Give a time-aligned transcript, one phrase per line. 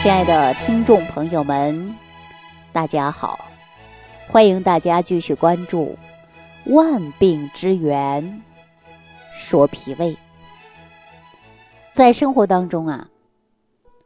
[0.00, 1.92] 亲爱的听众朋友们，
[2.72, 3.36] 大家好！
[4.28, 5.98] 欢迎大家继续关注
[6.72, 8.22] 《万病之源》，
[9.34, 10.16] 说脾胃。
[11.92, 13.08] 在生活当中啊，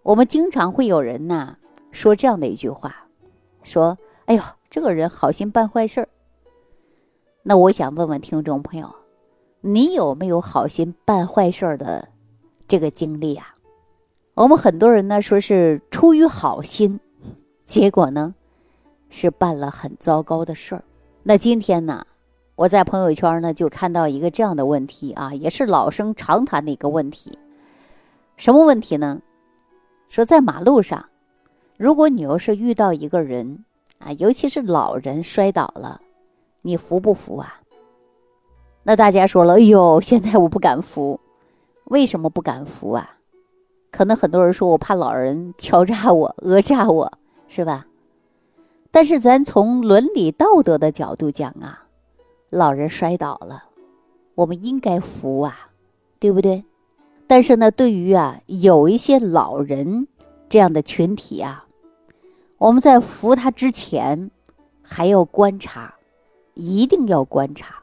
[0.02, 1.58] 我们经常会有人呐
[1.90, 2.96] 说这样的一句话：
[3.62, 6.08] 说，哎呦，这个人好心办坏事儿。
[7.42, 8.90] 那我想问问听众朋友，
[9.60, 12.08] 你有没有好心办坏事儿的
[12.66, 13.54] 这个经历啊？
[14.34, 16.98] 我们很多人呢说是出于好心，
[17.66, 18.34] 结果呢
[19.10, 20.82] 是办了很糟糕的事儿。
[21.22, 22.06] 那今天呢，
[22.56, 27.38] 我在朋友圈呢就看到一个这样的问题啊，也是老生常谈的一个问题。
[28.38, 29.20] 什么问题呢？
[30.08, 31.04] 说在马路上，
[31.76, 33.66] 如果你要是遇到一个人
[33.98, 36.00] 啊，尤其是老人摔倒了，
[36.62, 37.60] 你扶不扶啊？
[38.82, 41.20] 那大家说了，哎呦，现在我不敢扶，
[41.84, 43.18] 为什么不敢扶啊？
[43.92, 47.12] 可能很多人说我怕老人敲诈我、 讹诈我，
[47.46, 47.86] 是吧？
[48.90, 51.84] 但是咱从伦理道德的角度讲啊，
[52.50, 53.64] 老人摔倒了，
[54.34, 55.68] 我们应该扶啊，
[56.18, 56.64] 对不对？
[57.26, 60.08] 但是呢，对于啊有一些老人
[60.48, 61.66] 这样的群体啊，
[62.58, 64.30] 我们在扶他之前
[64.82, 65.94] 还要观察，
[66.54, 67.81] 一定要观察。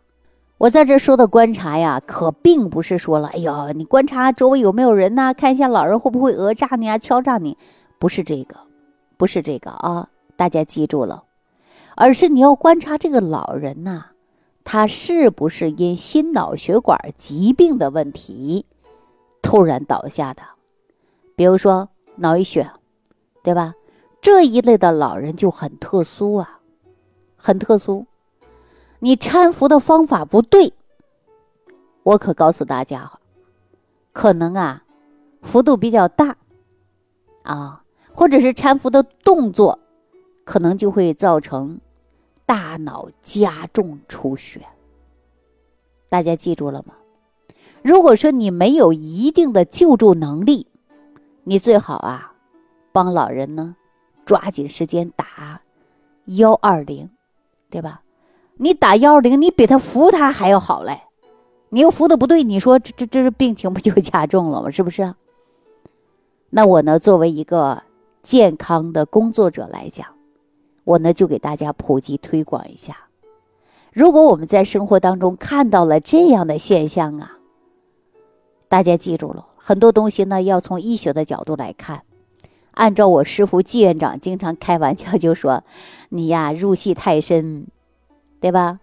[0.59, 7.57] 我在这说的观察呀，可并不是说了，哎呦，你观察周围有没有人呐，看一下老人会不会讹诈你啊、敲诈你，
[7.97, 8.57] 不是这个，
[9.15, 11.23] 不是这个啊，大家记住了，
[11.95, 14.07] 而是你要观察这个老人呐，
[14.65, 18.65] 他是不是因心脑血管疾病的问题
[19.41, 20.41] 突然倒下的，
[21.37, 22.69] 比如说脑溢血，
[23.41, 23.75] 对吧？
[24.21, 26.59] 这一类的老人就很特殊啊，
[27.37, 28.05] 很特殊。
[28.99, 30.73] 你搀扶的方法不对，
[32.03, 33.19] 我可告诉大家，
[34.11, 34.83] 可能啊，
[35.41, 36.35] 幅度比较大，
[37.43, 37.83] 啊，
[38.13, 39.79] 或者是搀扶的动作，
[40.43, 41.79] 可能就会造成
[42.45, 44.61] 大脑加重出血。
[46.09, 46.95] 大家记住了吗？
[47.81, 50.67] 如果说你没有一定的救助能力，
[51.45, 52.33] 你最好啊，
[52.91, 53.77] 帮老人呢，
[54.25, 55.61] 抓紧时间打
[56.25, 57.09] 幺二零，
[57.69, 58.01] 对吧？
[58.61, 61.03] 你打幺二零，你比他扶他还要好嘞。
[61.69, 64.69] 你又扶的不对，你说这这这是病情不就加重了吗？
[64.69, 65.15] 是不是？
[66.49, 67.83] 那我呢，作为一个
[68.21, 70.07] 健康的工作者来讲，
[70.83, 72.97] 我呢就给大家普及推广一下。
[73.93, 77.37] 如果我们在生活当中看到了这样的现象啊，
[78.67, 82.01] 大家记住了，很多东西呢要从医学的角度来看。
[82.71, 85.63] 按照我师傅季院长经常开玩笑就说
[86.09, 87.67] ：“你呀入戏太深。”
[88.39, 88.79] 对吧？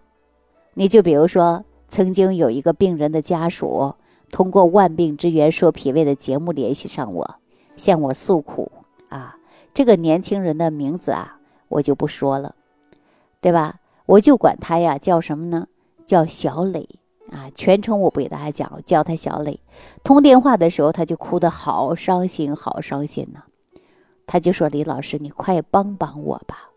[0.75, 3.95] 你就比如说，曾经有一个病人的家属
[4.29, 7.35] 通过《万病之源说脾胃》的节目联系上我，
[7.75, 8.71] 向我诉苦
[9.09, 9.37] 啊。
[9.73, 12.53] 这个年轻人的名字啊，我就不说了，
[13.41, 13.79] 对吧？
[14.05, 15.67] 我就管他呀叫什么呢？
[16.05, 16.87] 叫小磊
[17.31, 17.49] 啊。
[17.55, 19.59] 全程我不给大家讲，叫他小磊。
[20.03, 23.43] 通电话的时候，他就哭得好伤心，好伤心呐。
[24.27, 26.69] 他就说：“李老师，你快帮帮我吧，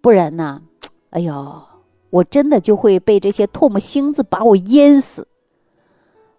[0.00, 0.62] 不然呢，
[1.10, 1.62] 哎呦。”
[2.10, 5.28] 我真的就会被这些唾沫星子把我淹死。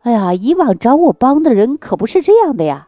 [0.02, 2.88] 哎呀，以往找我帮的人可不是这样的呀，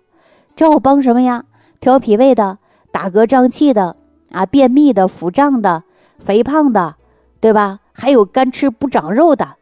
[0.56, 1.45] 找我帮什么呀？
[1.81, 2.59] 调脾胃的、
[2.91, 3.95] 打嗝胀气的、
[4.31, 5.84] 啊便秘的、腹胀的、
[6.18, 6.95] 肥胖的，
[7.39, 7.79] 对吧？
[7.91, 9.56] 还有干吃不长肉的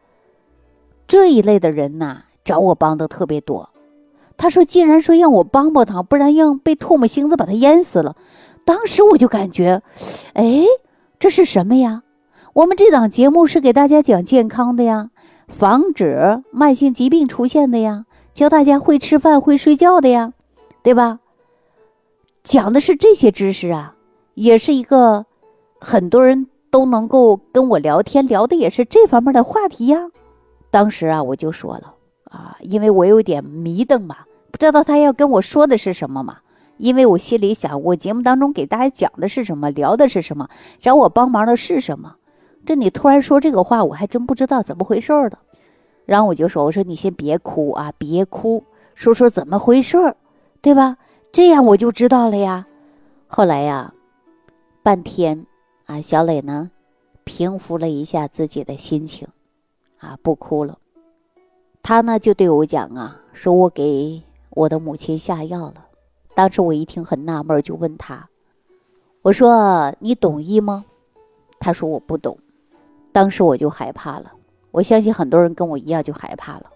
[1.08, 3.70] 这一类的人呐，找我帮的特别多。
[4.36, 8.14] 他说：“既然说让我帮帮他，不然让被唾沫星子把他淹死了。”
[8.64, 9.82] 当时我就感觉，
[10.34, 10.64] 哎，
[11.18, 12.04] 这是什么呀？
[12.54, 15.10] 我们这档节目是给大家讲健康的呀，
[15.48, 20.32] 防止慢性疾病出现的呀，教大家会吃饭、会睡觉的呀，
[20.82, 21.20] 对吧？
[22.42, 23.94] 讲的是这些知识啊，
[24.34, 25.26] 也是一个
[25.78, 30.08] 很多人都能够跟我聊天聊的也是这方面的话题呀。
[30.70, 31.94] 当时啊，我就说了
[32.24, 34.16] 啊，因为我有点迷瞪嘛，
[34.50, 36.38] 不知道他要跟我说的是什么嘛，
[36.78, 40.48] 因为我心里想，我节目当中给大家讲的是什么，聊的是什么，
[40.80, 42.16] 找我帮忙的是什么。
[42.68, 45.38] 这你突然说这个话，我还真不知道怎么回事儿的。
[46.04, 48.62] 然后我就说：“我说你先别哭啊，别哭，
[48.94, 50.16] 说说怎么回事儿，
[50.60, 50.98] 对吧？
[51.32, 52.66] 这样我就知道了呀。”
[53.26, 53.94] 后来呀，
[54.82, 55.46] 半天
[55.86, 56.70] 啊，小磊呢
[57.24, 59.26] 平复了一下自己的心情，
[59.96, 60.76] 啊，不哭了。
[61.82, 65.86] 他呢就对我讲啊：“说我给我的母亲下药了。”
[66.36, 68.28] 当时我一听很纳闷，就问他
[69.24, 70.84] ：“我说你懂医吗？”
[71.58, 72.36] 他说：“我不懂。”
[73.18, 74.30] 当时我就害怕了，
[74.70, 76.66] 我相信很多人跟我一样就害怕了。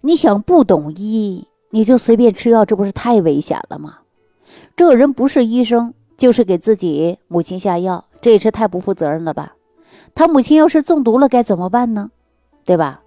[0.00, 3.98] 你想不懂医，你就随便吃药，这不是太危险了吗？
[4.74, 9.52] 这个人不是医生，就是给自己母亲下药，这也是太不负责任了吧？
[10.14, 12.10] 他母亲要是中毒了该怎么办呢？
[12.64, 13.02] 对吧？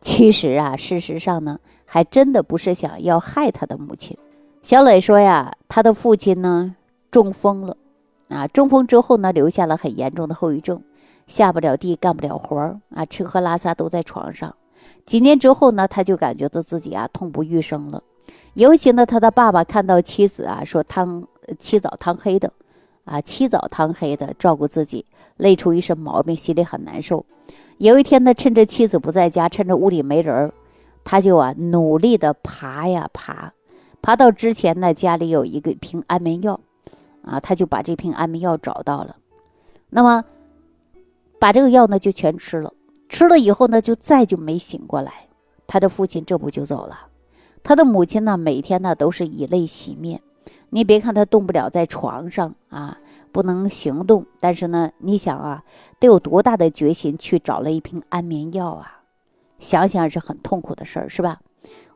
[0.00, 4.16] 其实啊，事实上呢，还真的不是想要害他的母亲。
[4.62, 6.76] 小磊说呀，他的父亲呢
[7.10, 7.76] 中风了，
[8.28, 10.80] 啊，中风之后呢，留下了很严重的后遗症，
[11.26, 14.54] 下不了地，干不了活儿啊，吃喝拉撒都在床上。
[15.06, 18.02] 几年之后呢，他就感觉到自己啊痛不欲生了。
[18.54, 21.26] 尤其呢，他的爸爸看到妻子啊说汤
[21.58, 22.52] 起早贪黑的，
[23.04, 25.04] 啊起早贪黑的照顾自己，
[25.36, 27.24] 累出一身毛病，心里很难受。
[27.78, 30.54] 有一天呢，趁着妻子不在家，趁着屋里没人儿
[31.02, 33.52] 他就啊努力的爬呀爬，
[34.00, 36.60] 爬到之前呢家里有一个瓶安眠药，
[37.22, 39.16] 啊，他就把这瓶安眠药找到了，
[39.90, 40.24] 那么
[41.44, 42.72] 把这个药呢就全吃了，
[43.06, 45.28] 吃了以后呢就再就没醒过来，
[45.66, 47.08] 他的父亲这不就走了，
[47.62, 50.22] 他的母亲呢每天呢都是以泪洗面，
[50.70, 52.96] 你别看他动不了在床上啊。
[53.30, 55.64] 不能行动，但是呢，你想啊，
[55.98, 59.02] 得有多大的决心去找了一瓶安眠药啊？
[59.58, 61.40] 想想是很痛苦的事儿，是吧？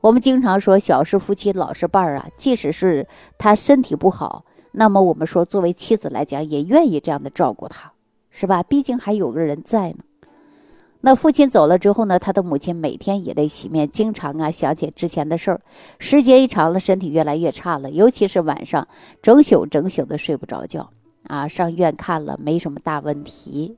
[0.02, 3.08] 我们经常说小是夫妻老是伴儿啊，即使是
[3.38, 7.92] 他身体不好，那么我们说作为妻子来讲，也愿意这样的照顾他，
[8.30, 8.62] 是吧？
[8.62, 9.98] 毕竟还有个人在呢。
[11.00, 15.60] 那父亲走了之后呢，他的母亲每天以泪洗面，经常啊想起之前的事儿，
[15.98, 18.86] 时间一长了，身体越来越差了，尤其是晚上，
[19.22, 20.90] 整宿整宿的睡不着觉。
[21.24, 23.76] 啊，上医院看了，没什么大问题，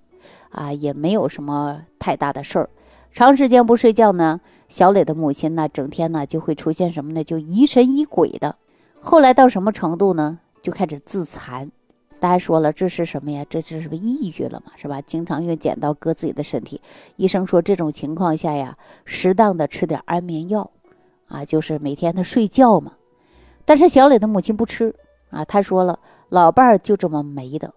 [0.50, 2.70] 啊，也没有什么太大的事儿。
[3.12, 7.24] 长时间不睡觉呢，小磊的母亲呢，整天呢就会出现什么呢？
[7.24, 8.56] 就疑神疑鬼的。
[9.00, 10.38] 后来到什么程度呢？
[10.62, 11.70] 就开始自残。
[12.20, 13.44] 大家说了，这是什么呀？
[13.48, 14.72] 这是是不抑郁了嘛？
[14.76, 15.00] 是吧？
[15.00, 16.80] 经常用剪刀割自己的身体。
[17.16, 20.70] 医生说这种情况下呀，适当的吃点安眠药，
[21.26, 22.92] 啊，就是每天他睡觉嘛。
[23.64, 24.94] 但是小磊的母亲不吃
[25.30, 25.98] 啊，他说了。
[26.28, 27.74] 老伴儿就这么没的，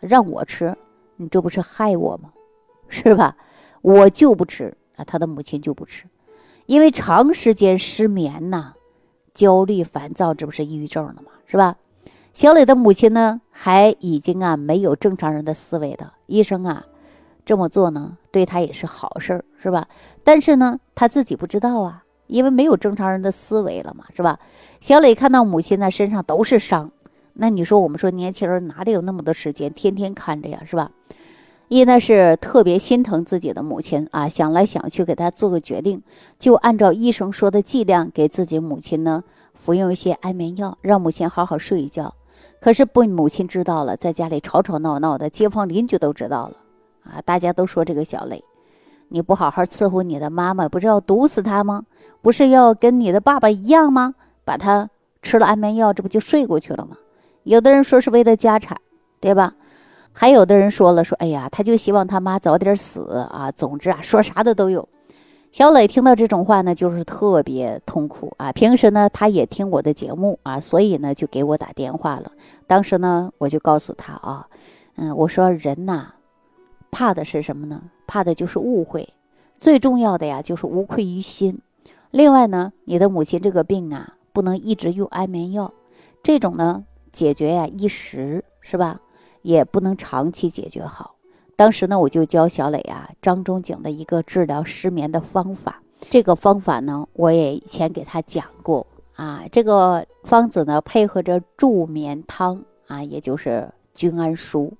[0.00, 0.76] 让我吃，
[1.14, 2.32] 你这不是害我吗？
[2.88, 3.36] 是吧？
[3.80, 6.06] 我就不吃啊，他的母亲就不吃，
[6.66, 8.74] 因为长时间失眠呐，
[9.32, 11.30] 焦虑烦躁，这不是抑郁症了吗？
[11.46, 11.76] 是吧？
[12.32, 16.86] 小磊的母亲呢，还已经啊没有正常人的思维的，医生啊
[17.44, 19.86] 这么做呢，对他也是好事儿，是吧？
[20.24, 24.38] 但是呢，他自己不知道啊，因为没有正常人的思维了嘛，是吧？
[24.80, 26.90] 小磊看到母亲呢身上都是伤。
[27.34, 30.90] 那你说，我们说年轻人哪里有那么多时间天天看着呀，是吧？
[31.68, 36.02] 一呢是特别心疼自己的母亲啊，想来想去给他做个决定，
[36.38, 39.22] 就按照医生说的剂量给自己母亲呢
[39.54, 42.14] 服用一些安眠药，让母亲好好睡一觉。
[42.62, 46.56] 可是不，母亲知道了，在家里吵吵闹闹的，街坊邻居都知道了
[47.02, 48.44] 啊，大家都说这个小磊，
[49.08, 51.84] 你不好好伺候你的妈妈，不是要毒死她吗？
[52.20, 54.14] 不是要跟你的爸爸一样吗？
[54.44, 54.88] 把他
[55.22, 56.96] 吃了安眠药，这不就睡过去了吗？
[57.42, 58.80] 有的人说是为了家产，
[59.18, 59.54] 对吧？
[60.12, 63.50] 还有的人说了，说哎呀，他就希望他妈早点死啊。
[63.50, 64.88] 总之啊，说啥的都有。
[65.52, 68.50] 小磊听到这种话呢，就是特别痛苦啊。
[68.52, 72.32] 平时呢，他也听我的节目啊，所以呢，就给我打电话了。
[72.66, 74.48] 当时呢，我就告诉他啊，
[74.96, 76.14] 嗯，我说人呐，
[76.90, 77.82] 怕的是什么呢？
[78.06, 79.10] 怕的就是误会。
[79.58, 81.60] 最重要的呀，就是无愧于心。
[82.10, 85.74] 另外呢，你的母亲这个病啊，不能一直用安眠药，
[86.22, 86.86] 这种呢。
[87.12, 89.02] 解决呀，一时是吧，
[89.42, 91.16] 也不能长期解决好。
[91.56, 95.80] 当时呢，我就教小磊啊，张仲景的一个治疗失眠的方法。
[96.10, 99.42] 这个方法呢，我也以前给他讲过啊。
[99.52, 104.72] 这个方子呢，配合着助眠汤啊，也就是君安舒。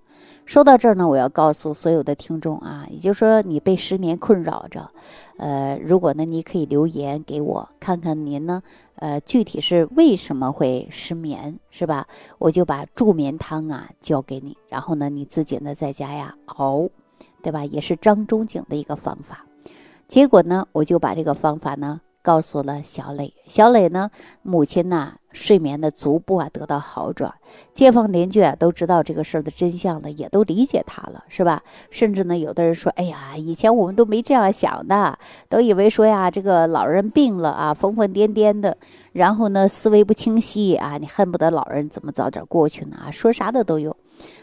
[0.44, 4.90] 说到这儿呢，我要告诉所有的听众啊，也就是说你被失眠困扰着，
[5.38, 8.62] 呃，如果呢，你可以留言给我，看看您呢，
[8.96, 12.06] 呃，具体是为什么会失眠，是吧？
[12.38, 16.88] 我就把助眠汤啊教给你，然后呢，你自己呢在家呀熬，
[17.40, 17.64] 对吧？
[17.64, 19.46] 也是张仲景的一个方法。
[20.06, 22.00] 结果呢，我就把这个方法呢。
[22.22, 24.08] 告诉了小磊，小磊呢，
[24.42, 27.34] 母亲呐，睡眠的逐步啊得到好转，
[27.72, 31.60] 街坊邻居啊都知道这个事儿的真相了，也都理解他了，是吧？
[31.90, 38.76] 甚至呢，有的人说，哎呀，以前我们都没这样想的，都以为说呀，这个老人病了啊，疯疯癫癫的，
[39.12, 42.96] 然后呢，思维不清晰啊，你恨不得老人怎么早点过去呢？
[43.06, 43.96] 啊，说啥的都有。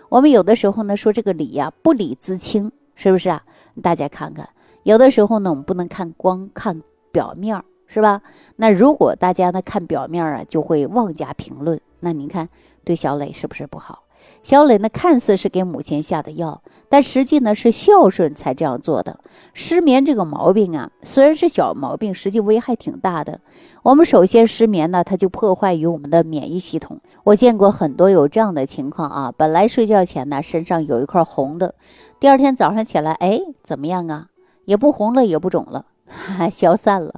[0.10, 3.42] 我们有的时候呢，说这个理呀，不理自清，是不是啊？
[3.82, 4.50] 大家看看，
[4.84, 6.82] 有的时候呢，我们不能看光看。
[7.12, 8.22] 表面儿是吧？
[8.58, 11.82] 那如果大家呢看表面啊，就会妄加评论。
[12.02, 12.48] 那您看
[12.86, 14.04] 对小磊是不是不好？
[14.44, 19.20] 小磊呢看似是给母亲下的药，但实际呢是孝顺才这样做的。
[19.54, 23.40] 失眠这个毛病啊，虽然是小毛病，实际危害挺大的。
[23.82, 27.00] 我们首先失眠呢，它就破坏于我们的免疫系统。
[27.24, 31.74] 我见过很多有这样的情况啊，本来睡觉前呢身上有一块红的，
[32.20, 34.28] 第二天早上起来，哎，怎么样啊？
[34.66, 37.14] 也不红了，也不肿了，哈哈消散了。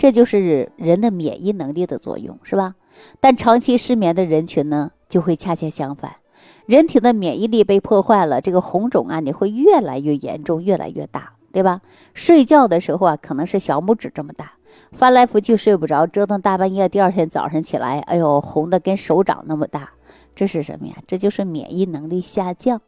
[0.00, 2.74] 这就是人的免疫能力的作用，是吧？
[3.20, 6.16] 但长期失眠的人群呢，就会恰恰相反，
[6.64, 11.82] 人体的免疫力被破坏了，这个红肿啊，你会越来越严重，越来越大，对吧？
[12.14, 14.54] 睡觉的时候啊，可能是小拇指这么大。
[14.90, 19.90] 翻来覆去睡不着，折腾大半夜，第二天早上起来，哎呦，红的跟手掌那么大，
[20.34, 20.94] 这是什么呀？
[21.06, 22.80] 这就是免疫能力下降，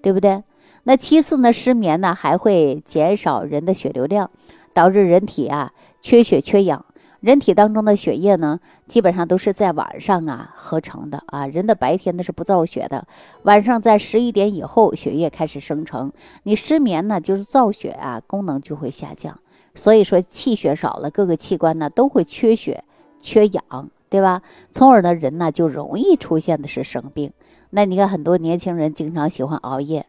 [0.00, 0.42] 对不对？
[0.84, 4.30] 那其次呢，失眠呢还会减少人的血流量，
[4.72, 5.72] 导致人体啊
[6.04, 6.84] 缺血缺氧。
[7.20, 13.06] 人体当中的血液呢，基本上都是在晚上啊合成的啊，人的白天呢是不造血的，
[13.44, 16.12] 晚上在十一点以后血液开始生成。
[16.42, 19.40] 你失眠呢，就是造血啊功能就会下降。
[19.74, 22.84] 所以说气血少了，各个器官呢都会缺血、
[23.18, 24.42] 缺氧，对吧？
[24.70, 27.32] 从而呢人呢就容易出现的是生病。
[27.70, 30.04] 那你看很多年轻人经常喜欢熬夜，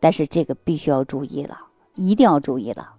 [0.00, 1.56] 但是这个必须要注意了，
[1.94, 2.94] 一定要注意了。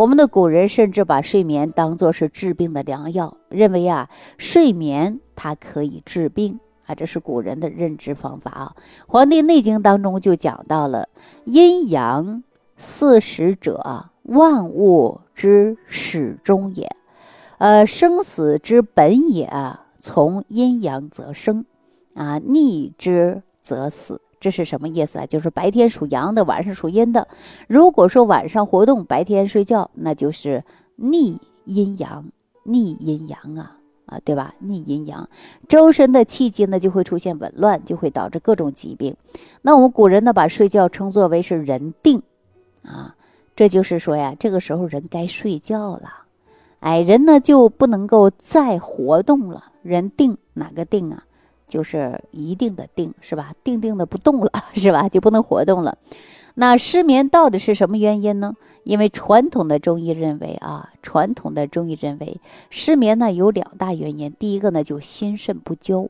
[0.00, 8.72] 我们的古人甚至把睡眠当作是治病的良药，认为啊睡眠它可以治病啊，这是古人的认知方法啊。
[9.06, 11.10] 《黄帝内经》当中就讲到了
[11.44, 12.42] 阴阳
[12.78, 14.06] 四时者。
[14.22, 16.88] 万物之始终也，
[17.58, 19.50] 呃，生死之本也。
[19.98, 21.66] 从阴阳则生，
[22.14, 24.22] 啊，逆之则死。
[24.40, 25.26] 这是什么意思啊？
[25.26, 27.28] 就是白天属阳的，晚上属阴的。
[27.68, 30.64] 如果说晚上活动，白天睡觉，那就是
[30.96, 32.24] 逆阴阳，
[32.64, 34.54] 逆阴阳啊，啊，对吧？
[34.58, 35.28] 逆阴阳，
[35.68, 39.14] 周身的气机呢就会出现紊乱，就会导致各种疾病。
[39.62, 42.22] 那我们古人呢，把睡觉称作为是人定，
[42.82, 43.14] 啊。
[43.56, 46.10] 这就是说呀，这个时候人该睡觉了，
[46.78, 49.64] 哎，人呢就不能够再活动了。
[49.82, 51.24] 人定哪个定啊？
[51.70, 53.54] 就是一定的定，是吧？
[53.64, 55.08] 定定的不动了， 是吧？
[55.08, 55.96] 就不能活动了。
[56.56, 58.54] 那失眠到底是什么原因呢？
[58.82, 64.34] 因为传统的中医认为啊，传统的中医认为失眠呢有两大原因。
[64.38, 66.08] 第一个呢就心肾不交，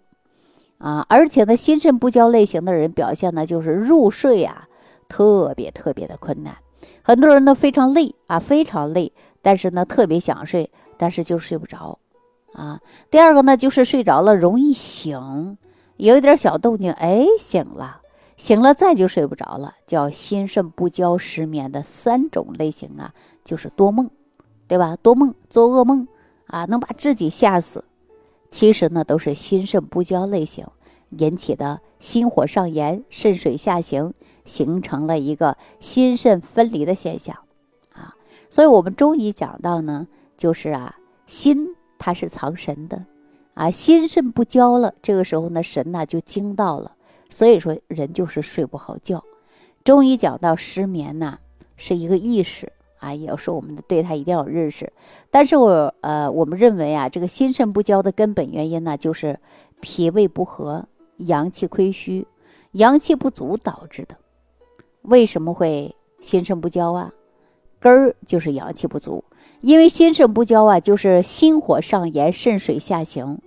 [0.79, 4.67] 啊，而且呢心肾不交类型的人表现呢就是入睡啊
[5.09, 6.57] 特别特别的困难。
[7.03, 9.13] 很多人呢非常累啊，非常累，
[9.43, 11.99] 但是呢特别想睡，但是就睡不着，
[12.53, 12.81] 啊。
[13.11, 15.59] 第二个呢就是睡着了容易醒，
[15.97, 18.01] 有一点小动静，哎醒了，
[18.37, 23.15] 醒了再就睡不着了，叫心肾不交失眠的三种类型啊，
[23.45, 24.11] 就是多梦，
[24.69, 24.97] 对吧？
[24.97, 26.07] 多梦做噩梦
[26.47, 27.85] 啊，能把自己吓死，
[28.51, 30.67] 其实呢都是心肾不交类型
[31.11, 34.15] 引起的心火上炎、肾水下行。
[34.47, 37.37] 形成了一个心肾分离的现象，
[37.93, 38.17] 啊，
[38.49, 43.05] 所以我们中医讲到呢，就是啊，心它是藏神的，
[43.55, 46.97] 啊，心肾不交了，这个时候呢，神呢就惊到了，
[47.29, 49.23] 所以说人就是睡不好觉。
[49.85, 51.39] 中医讲到失眠呢，
[51.77, 54.91] 是一个意识啊，也要说我们对它一定要有认识。
[55.31, 59.39] 但是我呃，我们认为啊，这个心肾不交的根本原因呢，就是
[59.81, 60.87] 脾胃不和、
[61.19, 62.27] 阳气亏虚、
[62.73, 64.17] 阳气不足导致的。
[65.03, 67.13] 为什么会心肾不交啊？
[67.79, 69.25] 根儿就是阳气不足，
[69.61, 73.39] 因为心肾不交啊，就是心火上炎，肾水下行，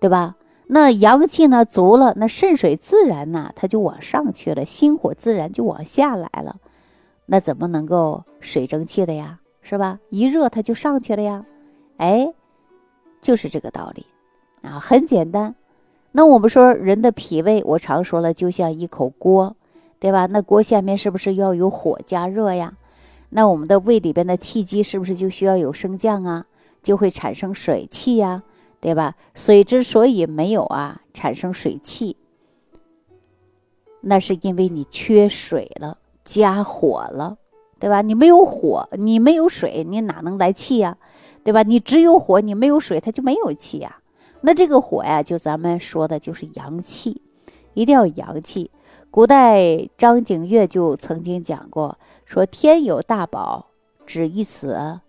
[0.00, 0.36] 对吧？
[0.68, 6.56] 那阳气呢足了，那肾水自然呢它就往上去了，心火自然就往下来了，
[7.26, 9.40] 那怎么能够水蒸气的呀？
[9.62, 9.98] 是吧？
[10.08, 11.44] 一热它就上去了呀，
[11.98, 12.32] 哎，
[13.20, 14.06] 就是这个道理
[14.62, 15.54] 啊，很简单。
[16.12, 19.56] 那我们说人的脾胃，我常说了，就像一口锅。
[20.02, 20.24] 对吧？
[20.24, 22.72] 那锅下面是不是要有火加热呀？
[23.30, 26.46] 那我们的胃里边的气机是不是就需要有升降啊？
[26.82, 28.42] 就会产生水气呀，
[28.80, 29.14] 对吧？
[29.34, 32.16] 水之所以没有啊，产生水气，
[34.00, 37.36] 那是因为你缺水了，加火了，
[37.78, 38.00] 对吧？
[38.00, 40.96] 你没有火，你没有水，你哪能来气呀？
[41.44, 41.62] 对吧？
[41.62, 43.98] 你只有火，你没有水，它就没有气呀。
[44.40, 47.20] 那这个火呀，就咱们说的就是阳气，
[47.74, 48.70] 一定要阳气。
[49.10, 51.98] 古代张景岳就曾经讲过，
[52.30, 53.66] 说天有大宝，
[54.06, 55.00] 只一此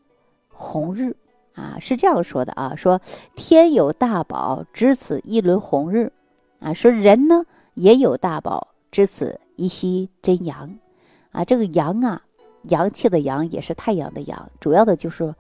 [0.50, 1.16] 红日，
[1.54, 3.00] 啊，是这样说的啊，说
[3.36, 6.12] 天有大宝，只此一轮红日，
[6.60, 10.80] 啊，说人呢也有大宝，只此一息真阳，
[11.32, 12.24] 啊，这个阳啊，
[12.64, 15.36] 阳气的阳也是太阳的阳，主要的就是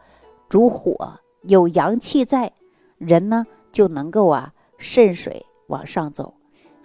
[0.49, 2.51] 主火，有阳气在，
[2.99, 6.35] 人呢就能够啊渗水往上走，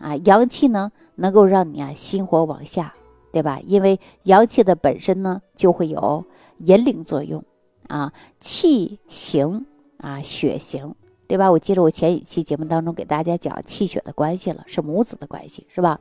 [0.01, 0.91] 啊，阳气呢。
[1.19, 2.95] 能够让你啊心火往下，
[3.37, 3.61] 对吧？
[3.67, 6.25] 因为阳气的本身呢就会有
[6.61, 7.45] 引领作用
[7.87, 9.67] 啊，气行
[9.99, 10.95] 啊血行，
[11.29, 11.53] 对吧？
[11.53, 16.01] 我记得我前几期节目当中给大家讲气血的关系了，是母子的关系，是吧？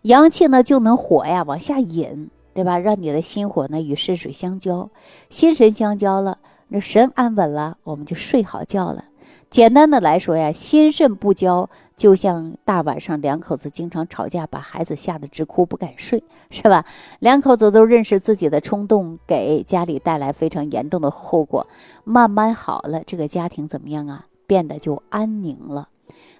[0.00, 2.78] 阳气呢就能火呀往下引，对吧？
[2.78, 4.88] 让你的心火呢与肾水相交，
[5.28, 9.04] 心神相交了，那神安稳了，我们就睡好觉了。
[9.50, 16.84] 简单的来说呀，心肾不交，就像大晚上两口子经常吵架，把孩子吓得直哭不敢睡， 是吧？
[17.20, 21.66] 两口子都认识自己的冲动给家里带来非常严重的后果，
[22.02, 24.26] 慢慢好了，这个家庭怎么样啊？
[24.46, 25.88] 变得就安宁了，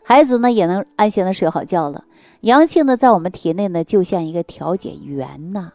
[0.05, 2.05] 孩子呢也能安心的睡好觉了。
[2.41, 5.73] 阳性呢在我们体内呢，就像一个调解员呐，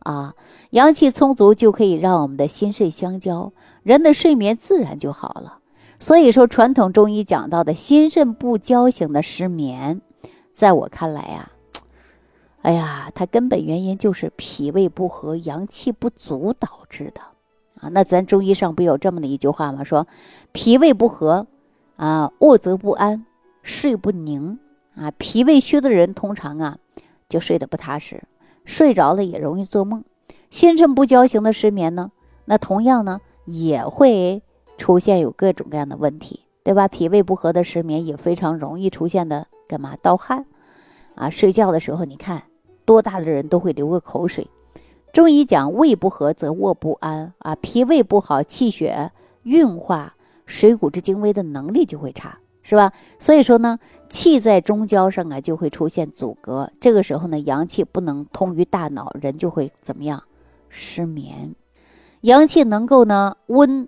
[0.00, 0.34] 啊，
[0.70, 5.58] 阳气充足就可以让我们的心肾相交，人的睡眠自然就好了。
[6.02, 10.00] 所以说，传统中医讲到的心肾不交型的失眠，
[10.52, 11.52] 在我看来呀，
[12.62, 17.20] 哎呀，它根本原因就是脾胃不和、阳气不足导致的
[17.80, 17.88] 啊。
[17.90, 19.84] 那咱中医上不有这么的一句话吗？
[19.84, 20.08] 说
[20.50, 21.46] 脾胃不和
[21.94, 23.24] 啊，卧则不安，
[23.62, 24.58] 睡不宁
[24.96, 25.12] 啊。
[25.12, 26.78] 脾胃虚的人通常啊，
[27.28, 28.24] 就睡得不踏实，
[28.64, 30.02] 睡着了也容易做梦。
[30.50, 32.10] 心肾不交型的失眠呢，
[32.46, 34.42] 那同样呢也会。
[34.76, 36.88] 出现有各种各样的问题，对吧？
[36.88, 40.44] 脾胃不和的失眠也非常容易出现的，干嘛盗汗
[41.14, 41.30] 啊？
[41.30, 42.42] 睡觉的时候，你看
[42.84, 44.48] 多大的人都会流个口水。
[45.12, 49.12] 中医讲胃不和则卧不安啊，脾胃不好，气血
[49.42, 50.14] 运化
[50.46, 52.92] 水谷之精微的能力就会差，是吧？
[53.18, 60.22] 所以说呢，气在中焦上啊就会出现阻隔，这个时候呢，阳气不能通于大脑，人就会怎么样？
[60.70, 61.54] 失眠。
[62.22, 63.86] 阳气能够呢温。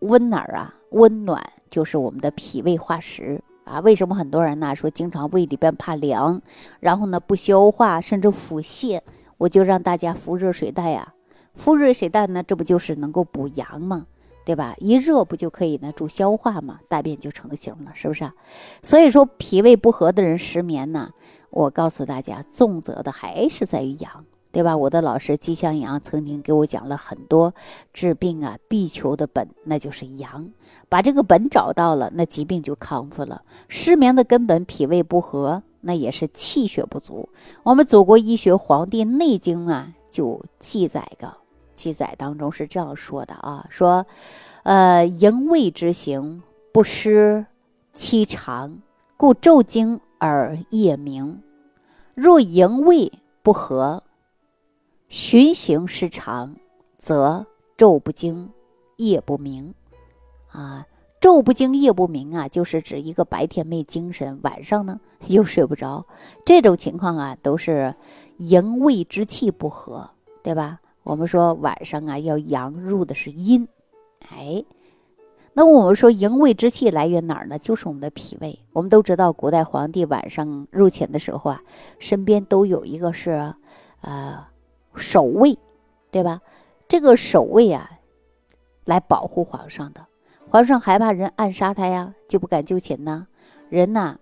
[0.00, 0.74] 温哪儿啊？
[0.90, 3.80] 温暖就是我们的脾胃化食啊。
[3.80, 6.42] 为什么很多人呢说经常胃里边怕凉，
[6.80, 9.00] 然后呢不消化，甚至腹泻？
[9.38, 11.14] 我就让大家敷热水袋呀。
[11.54, 14.06] 敷热水袋呢，这不就是能够补阳吗？
[14.44, 14.74] 对吧？
[14.78, 18.30] 一热不就可以呢助消化嘛，大便就成型了，是不是？
[18.82, 21.10] 所以说脾胃不和的人失眠呢，
[21.50, 24.24] 我告诉大家，重则的还是在于阳。
[24.52, 24.76] 对吧？
[24.76, 27.54] 我的老师季向阳曾经给我讲了很多
[27.92, 30.50] 治病啊必求的本，那就是阳。
[30.88, 33.42] 把这个本找到了，那疾病就康复了。
[33.68, 37.28] 失眠的根本脾胃不和，那也是气血不足。
[37.62, 41.32] 我们祖国医学《黄帝内经》啊就记载个
[41.72, 44.04] 记载当中是这样说的啊，说，
[44.64, 47.46] 呃，营卫之行不失
[47.94, 48.78] 其常，
[49.16, 51.40] 故昼经而夜明。
[52.14, 53.12] 若营卫
[53.44, 54.02] 不和。
[55.10, 56.54] 循行失常，
[56.96, 57.44] 则
[57.76, 58.48] 昼不惊，
[58.96, 59.74] 夜不明。
[60.46, 60.86] 啊，
[61.20, 66.06] 昼不惊，夜不明啊，就是指一个白天没精神，晚上呢 又睡不着。
[66.44, 67.92] 这种情况啊，都是
[68.36, 70.08] 营卫之气不和，
[70.44, 70.80] 对吧？
[71.02, 73.66] 我们说晚上啊，要阳入的是阴，
[74.28, 74.64] 哎，
[75.54, 77.58] 那我们说营卫之气来源哪儿呢？
[77.58, 78.60] 就是我们的脾胃。
[78.72, 81.60] 我们都知道，古代皇帝晚上入寝的时候啊，
[81.98, 83.52] 身边都有一个是，
[84.02, 84.49] 呃。
[84.94, 85.58] 守卫，
[86.10, 86.40] 对吧？
[86.88, 87.90] 这个守卫啊，
[88.84, 90.06] 来保护皇上的。
[90.48, 93.26] 皇上害怕人暗杀他呀，就不敢就寝呐。
[93.68, 94.18] 人呐，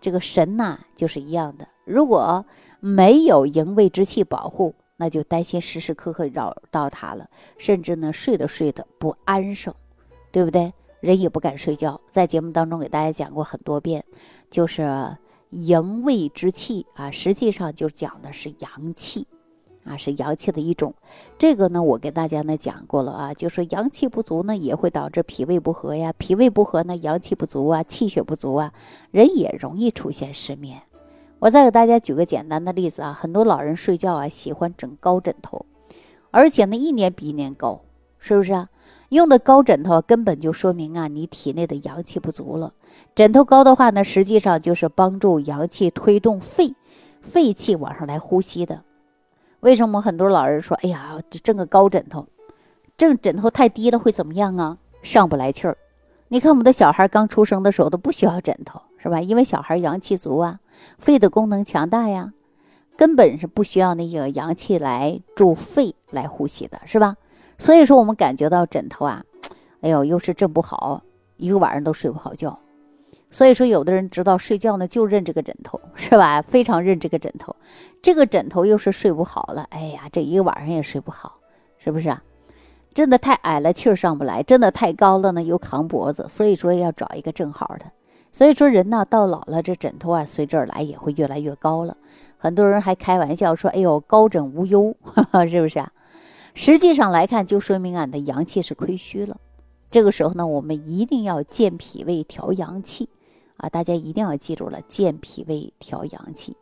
[0.00, 1.68] 这个神呐，就是一样的。
[1.84, 2.44] 如果
[2.80, 9.74] 没有营卫之气保护，那就担心时时刻刻扰到他了，甚至呢，睡着睡着不安生，
[10.32, 10.72] 对不对？
[11.00, 12.00] 人也不敢睡觉。
[12.08, 14.02] 在节目当中给大家讲过很多遍，
[14.50, 15.16] 就是
[15.50, 19.26] 营卫之气啊，实际上就讲的是阳气。
[19.88, 20.94] 啊，是阳气的一种，
[21.38, 28.72] 这个呢，我给大家呢讲过了啊，就说阳气不足呢，也会导致脾胃不和呀，脾胃不和呢，阳气不足啊，气血不足啊，
[29.10, 30.82] 人也容易出现失眠。
[31.38, 35.64] 我再给大家举个简单的例子啊，很多老人睡觉啊喜欢枕高枕头，
[36.30, 37.80] 而且呢一年比一年高，
[38.18, 38.68] 是不是啊？
[39.10, 42.74] 用的高枕头根本就说明啊你体内的阳气不足了。
[43.14, 46.74] 枕头高的话呢，实际上就是帮助阳气推动肺，
[47.22, 48.82] 肺气往上来呼吸的。
[49.60, 52.26] 为什么很多老人说：“哎呀，整个高枕头，
[52.96, 54.78] 枕枕头太低了会怎么样啊？
[55.02, 55.76] 上不来气儿。
[56.28, 59.20] 你看我们的小孩刚出生的时候都不需要枕头，是吧？
[59.20, 60.60] 因为小孩阳气足啊，
[60.98, 62.32] 肺的功能强大呀，
[62.96, 67.16] 根本是不需要那个阳气来助肺来呼吸的，是吧？
[67.58, 69.24] 所以说我们感觉到枕头啊，
[69.80, 71.02] 哎呦，又是枕不好，
[71.36, 72.56] 一个晚上都睡不好觉。”
[73.30, 76.40] 所以说，有的人知道睡觉呢，就认这个枕头，是吧？
[76.42, 77.54] 非常认这个枕头，
[78.00, 81.38] 这个枕头又是睡不好了，哎呀，这一个晚上也睡不好，
[81.78, 82.22] 是不是啊？
[82.94, 86.26] 真的太矮了，气儿上不来；真的太高了呢，又扛脖子。
[86.28, 87.86] 所以说要找一个正好的。
[88.32, 91.96] 所以说人呢，到老了，这枕头啊，随之而来也会越来越高了。
[92.38, 94.96] 很多人还开玩笑说：“哎呦，高枕无忧，
[95.48, 95.92] 是不是啊？”
[96.54, 99.36] 实际上来看，就说明俺的阳气是亏虚了。
[99.90, 103.08] 这个时候呢，我们一定要健脾胃、调阳气
[103.58, 103.68] 啊！
[103.68, 106.56] 大家一定要记住了，健脾胃、调阳气。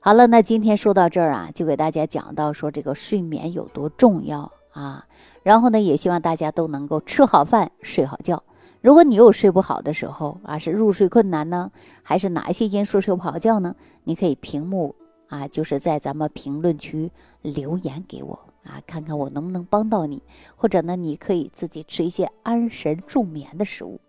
[0.00, 5.06] 好了，那今天说到这儿啊，就给大家讲到说这个睡眠有多重要啊。
[5.42, 8.42] 然后呢，也希望大家都能够吃好饭、睡好觉。
[8.80, 11.70] 如果你有睡不好的时候啊，是入睡困难呢，
[12.02, 13.74] 还是哪一些因素睡不好觉呢？
[14.04, 14.94] 你可以屏幕
[15.28, 17.10] 啊，就是在咱们评论区
[17.42, 20.22] 留言给我啊，看看我能不能帮到你。
[20.56, 24.00] 或者呢，你可以自己吃一些安神助眠的食物。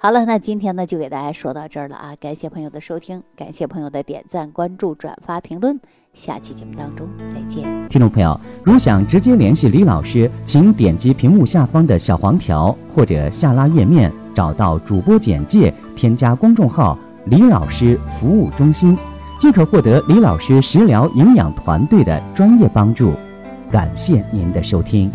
[0.00, 2.14] 好了，那今天呢就给大家说到这儿了啊！
[2.20, 5.76] 感谢朋友的收听，感谢朋友的点赞、关注、转发、评论。
[6.14, 7.64] 下期节目当中再见。
[7.88, 18.96] 听众朋友，如想直接联系李老师，请点击屏幕下方的小黄条或者下拉页面，找到主播简介，添加公众号“李老师服务中心”，
[19.40, 23.14] 即可获得李老师食疗营养团队的专业帮助。
[23.68, 25.10] 感谢您的收听。